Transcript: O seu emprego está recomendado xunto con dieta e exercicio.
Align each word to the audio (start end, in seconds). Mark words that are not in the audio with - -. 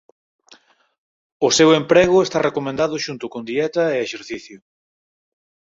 O 1.47 1.49
seu 1.57 1.69
emprego 1.81 2.17
está 2.21 2.39
recomendado 2.47 3.01
xunto 3.05 3.25
con 3.33 3.41
dieta 3.51 3.83
e 3.89 3.97
exercicio. 4.07 4.57